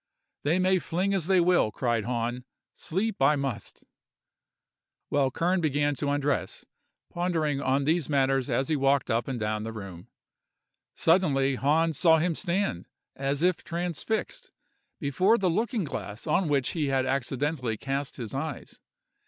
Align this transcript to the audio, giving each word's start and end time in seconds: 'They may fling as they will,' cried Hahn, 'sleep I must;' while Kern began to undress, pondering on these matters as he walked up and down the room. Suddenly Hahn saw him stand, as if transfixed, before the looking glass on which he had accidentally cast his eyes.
'They 0.41 0.57
may 0.57 0.79
fling 0.79 1.13
as 1.13 1.27
they 1.27 1.39
will,' 1.39 1.71
cried 1.71 2.05
Hahn, 2.05 2.43
'sleep 2.73 3.21
I 3.21 3.35
must;' 3.35 3.83
while 5.09 5.29
Kern 5.29 5.61
began 5.61 5.93
to 5.97 6.09
undress, 6.09 6.65
pondering 7.11 7.61
on 7.61 7.83
these 7.83 8.09
matters 8.09 8.49
as 8.49 8.67
he 8.69 8.75
walked 8.75 9.11
up 9.11 9.27
and 9.27 9.39
down 9.39 9.61
the 9.61 9.71
room. 9.71 10.07
Suddenly 10.95 11.53
Hahn 11.53 11.93
saw 11.93 12.17
him 12.17 12.33
stand, 12.33 12.87
as 13.15 13.43
if 13.43 13.57
transfixed, 13.57 14.51
before 14.99 15.37
the 15.37 15.51
looking 15.51 15.83
glass 15.83 16.25
on 16.25 16.49
which 16.49 16.69
he 16.69 16.87
had 16.87 17.05
accidentally 17.05 17.77
cast 17.77 18.17
his 18.17 18.33
eyes. 18.33 18.79